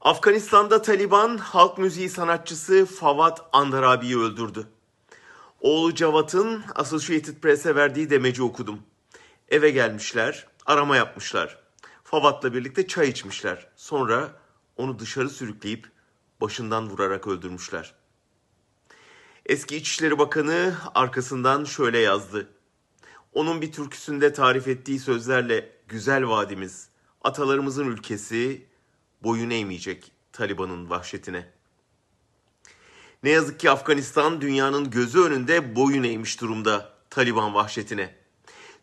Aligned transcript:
Afganistan'da 0.00 0.82
Taliban 0.82 1.38
halk 1.38 1.78
müziği 1.78 2.08
sanatçısı 2.08 2.86
Fawad 2.86 3.38
Andarabi'yi 3.52 4.18
öldürdü. 4.18 4.66
Oğlu 5.60 5.94
Cavat'ın 5.94 6.64
Associated 6.74 7.36
Press'e 7.36 7.74
verdiği 7.74 8.10
demeci 8.10 8.42
okudum. 8.42 8.82
Eve 9.48 9.70
gelmişler, 9.70 10.46
arama 10.66 10.96
yapmışlar. 10.96 11.58
Fawat'la 12.04 12.54
birlikte 12.54 12.86
çay 12.86 13.08
içmişler. 13.08 13.66
Sonra 13.76 14.32
onu 14.76 14.98
dışarı 14.98 15.30
sürükleyip 15.30 15.90
başından 16.40 16.90
vurarak 16.90 17.26
öldürmüşler. 17.26 17.94
Eski 19.46 19.76
İçişleri 19.76 20.18
Bakanı 20.18 20.74
arkasından 20.94 21.64
şöyle 21.64 21.98
yazdı. 21.98 22.48
Onun 23.32 23.62
bir 23.62 23.72
türküsünde 23.72 24.32
tarif 24.32 24.68
ettiği 24.68 24.98
sözlerle 24.98 25.72
güzel 25.88 26.28
vadimiz, 26.28 26.88
atalarımızın 27.22 27.86
ülkesi 27.86 28.69
boyun 29.22 29.50
eğmeyecek 29.50 30.12
Taliban'ın 30.32 30.90
vahşetine. 30.90 31.46
Ne 33.22 33.30
yazık 33.30 33.60
ki 33.60 33.70
Afganistan 33.70 34.40
dünyanın 34.40 34.90
gözü 34.90 35.20
önünde 35.20 35.76
boyun 35.76 36.02
eğmiş 36.02 36.40
durumda 36.40 36.92
Taliban 37.10 37.54
vahşetine. 37.54 38.14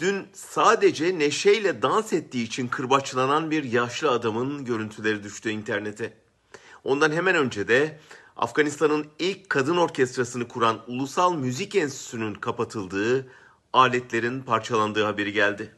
Dün 0.00 0.28
sadece 0.32 1.18
neşeyle 1.18 1.82
dans 1.82 2.12
ettiği 2.12 2.44
için 2.44 2.68
kırbaçlanan 2.68 3.50
bir 3.50 3.64
yaşlı 3.64 4.10
adamın 4.10 4.64
görüntüleri 4.64 5.22
düştü 5.22 5.50
internete. 5.50 6.12
Ondan 6.84 7.12
hemen 7.12 7.36
önce 7.36 7.68
de 7.68 8.00
Afganistan'ın 8.36 9.06
ilk 9.18 9.50
kadın 9.50 9.76
orkestrasını 9.76 10.48
kuran 10.48 10.80
Ulusal 10.86 11.34
Müzik 11.34 11.74
Enstitüsü'nün 11.74 12.34
kapatıldığı, 12.34 13.30
aletlerin 13.72 14.42
parçalandığı 14.42 15.04
haberi 15.04 15.32
geldi. 15.32 15.74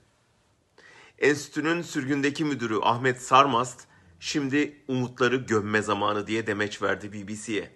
Enstitünün 1.18 1.82
sürgündeki 1.82 2.44
müdürü 2.44 2.78
Ahmet 2.82 3.22
Sarmast, 3.22 3.80
şimdi 4.22 4.76
umutları 4.88 5.36
gömme 5.36 5.82
zamanı 5.82 6.26
diye 6.26 6.46
demeç 6.46 6.82
verdi 6.82 7.12
BBC'ye. 7.12 7.70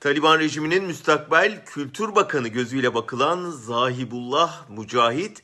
Taliban 0.00 0.38
rejiminin 0.38 0.84
müstakbel 0.84 1.64
Kültür 1.64 2.14
Bakanı 2.14 2.48
gözüyle 2.48 2.94
bakılan 2.94 3.50
Zahibullah 3.50 4.68
Mücahit, 4.70 5.42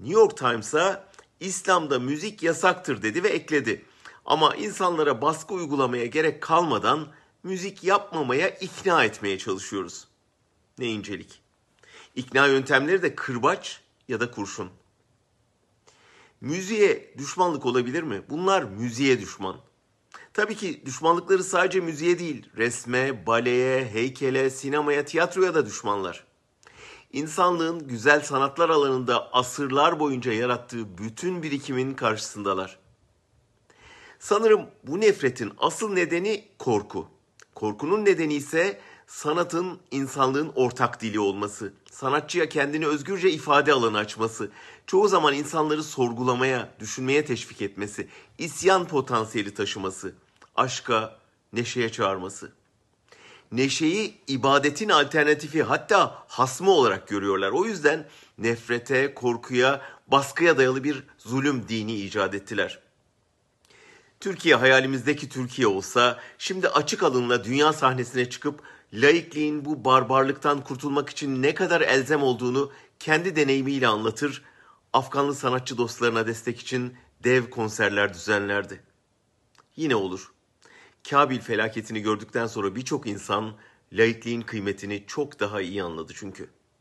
New 0.00 0.20
York 0.20 0.36
Times'a 0.36 1.08
İslam'da 1.40 1.98
müzik 1.98 2.42
yasaktır 2.42 3.02
dedi 3.02 3.22
ve 3.22 3.28
ekledi. 3.28 3.84
Ama 4.24 4.56
insanlara 4.56 5.22
baskı 5.22 5.54
uygulamaya 5.54 6.06
gerek 6.06 6.42
kalmadan 6.42 7.08
müzik 7.42 7.84
yapmamaya 7.84 8.48
ikna 8.48 9.04
etmeye 9.04 9.38
çalışıyoruz. 9.38 10.08
Ne 10.78 10.86
incelik. 10.86 11.40
İkna 12.14 12.46
yöntemleri 12.46 13.02
de 13.02 13.14
kırbaç 13.14 13.80
ya 14.08 14.20
da 14.20 14.30
kurşun. 14.30 14.70
Müziğe 16.40 17.14
düşmanlık 17.18 17.66
olabilir 17.66 18.02
mi? 18.02 18.22
Bunlar 18.30 18.62
müziğe 18.62 19.20
düşman. 19.20 19.56
Tabii 20.32 20.54
ki 20.54 20.82
düşmanlıkları 20.86 21.44
sadece 21.44 21.80
müziğe 21.80 22.18
değil, 22.18 22.46
resme, 22.56 23.26
baleye, 23.26 23.84
heykele, 23.84 24.50
sinemaya, 24.50 25.04
tiyatroya 25.04 25.54
da 25.54 25.66
düşmanlar. 25.66 26.24
İnsanlığın 27.12 27.88
güzel 27.88 28.20
sanatlar 28.20 28.70
alanında 28.70 29.32
asırlar 29.32 30.00
boyunca 30.00 30.32
yarattığı 30.32 30.98
bütün 30.98 31.42
birikimin 31.42 31.94
karşısındalar. 31.94 32.78
Sanırım 34.18 34.66
bu 34.84 35.00
nefretin 35.00 35.52
asıl 35.58 35.92
nedeni 35.92 36.48
korku. 36.58 37.08
Korkunun 37.54 38.04
nedeni 38.04 38.34
ise 38.34 38.80
sanatın 39.08 39.78
insanlığın 39.90 40.52
ortak 40.54 41.00
dili 41.00 41.20
olması, 41.20 41.72
sanatçıya 41.90 42.48
kendini 42.48 42.86
özgürce 42.86 43.30
ifade 43.30 43.72
alanı 43.72 43.98
açması, 43.98 44.50
çoğu 44.86 45.08
zaman 45.08 45.34
insanları 45.34 45.82
sorgulamaya, 45.82 46.68
düşünmeye 46.80 47.24
teşvik 47.24 47.62
etmesi, 47.62 48.08
isyan 48.38 48.86
potansiyeli 48.86 49.54
taşıması, 49.54 50.14
aşka, 50.56 51.18
neşeye 51.52 51.92
çağırması. 51.92 52.52
Neşeyi 53.52 54.14
ibadetin 54.26 54.88
alternatifi 54.88 55.62
hatta 55.62 56.24
hasmı 56.28 56.70
olarak 56.70 57.08
görüyorlar. 57.08 57.50
O 57.50 57.64
yüzden 57.64 58.08
nefrete, 58.38 59.14
korkuya, 59.14 59.80
baskıya 60.06 60.58
dayalı 60.58 60.84
bir 60.84 61.04
zulüm 61.18 61.68
dini 61.68 61.94
icat 61.94 62.34
ettiler.'' 62.34 62.87
Türkiye 64.20 64.54
hayalimizdeki 64.54 65.28
Türkiye 65.28 65.68
olsa 65.68 66.20
şimdi 66.38 66.68
açık 66.68 67.02
alınla 67.02 67.44
dünya 67.44 67.72
sahnesine 67.72 68.30
çıkıp 68.30 68.62
laikliğin 68.92 69.64
bu 69.64 69.84
barbarlıktan 69.84 70.64
kurtulmak 70.64 71.10
için 71.10 71.42
ne 71.42 71.54
kadar 71.54 71.80
elzem 71.80 72.22
olduğunu 72.22 72.72
kendi 72.98 73.36
deneyimiyle 73.36 73.86
anlatır, 73.86 74.42
Afganlı 74.92 75.34
sanatçı 75.34 75.78
dostlarına 75.78 76.26
destek 76.26 76.60
için 76.60 76.96
dev 77.24 77.50
konserler 77.50 78.14
düzenlerdi. 78.14 78.82
Yine 79.76 79.94
olur. 79.94 80.32
Kabil 81.10 81.40
felaketini 81.40 82.00
gördükten 82.00 82.46
sonra 82.46 82.74
birçok 82.76 83.06
insan 83.06 83.54
laikliğin 83.92 84.40
kıymetini 84.40 85.04
çok 85.06 85.40
daha 85.40 85.60
iyi 85.60 85.82
anladı 85.82 86.12
çünkü. 86.16 86.50